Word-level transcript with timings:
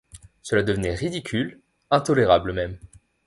Cela 0.41 0.63
devenait 0.63 0.95
ridicule, 0.95 1.61
intolérable 1.91 2.53
même. 2.53 2.79